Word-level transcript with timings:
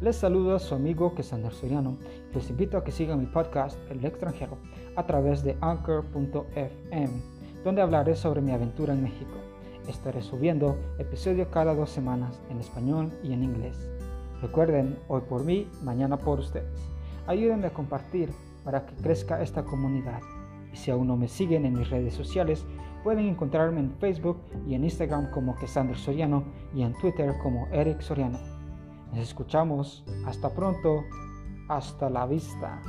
Les 0.00 0.14
saludo 0.14 0.54
a 0.54 0.60
su 0.60 0.76
amigo 0.76 1.12
Kesander 1.12 1.52
Soriano. 1.52 1.96
Les 2.32 2.48
invito 2.50 2.78
a 2.78 2.84
que 2.84 2.92
sigan 2.92 3.18
mi 3.18 3.26
podcast 3.26 3.76
El 3.90 4.04
extranjero 4.04 4.56
a 4.94 5.04
través 5.04 5.42
de 5.42 5.56
anchor.fm, 5.60 7.08
donde 7.64 7.82
hablaré 7.82 8.14
sobre 8.14 8.40
mi 8.40 8.52
aventura 8.52 8.94
en 8.94 9.02
México. 9.02 9.34
Estaré 9.88 10.22
subiendo 10.22 10.78
episodios 10.98 11.48
cada 11.48 11.74
dos 11.74 11.90
semanas 11.90 12.40
en 12.48 12.60
español 12.60 13.10
y 13.24 13.32
en 13.32 13.42
inglés. 13.42 13.90
Recuerden, 14.40 14.96
hoy 15.08 15.22
por 15.22 15.42
mí, 15.42 15.68
mañana 15.82 16.16
por 16.16 16.38
ustedes. 16.38 16.80
Ayúdenme 17.26 17.66
a 17.66 17.74
compartir 17.74 18.30
para 18.62 18.86
que 18.86 18.94
crezca 19.02 19.42
esta 19.42 19.64
comunidad. 19.64 20.20
Y 20.72 20.76
si 20.76 20.92
aún 20.92 21.08
no 21.08 21.16
me 21.16 21.26
siguen 21.26 21.64
en 21.64 21.76
mis 21.76 21.90
redes 21.90 22.14
sociales, 22.14 22.64
pueden 23.02 23.26
encontrarme 23.26 23.80
en 23.80 23.90
Facebook 23.98 24.38
y 24.64 24.74
en 24.74 24.84
Instagram 24.84 25.32
como 25.32 25.56
Kesander 25.56 25.96
Soriano 25.96 26.44
y 26.72 26.82
en 26.82 26.92
Twitter 26.98 27.34
como 27.42 27.66
Eric 27.72 28.00
Soriano. 28.00 28.57
Nos 29.10 29.18
escuchamos. 29.18 30.04
Hasta 30.26 30.50
pronto. 30.50 31.04
Hasta 31.68 32.08
la 32.08 32.26
vista. 32.26 32.80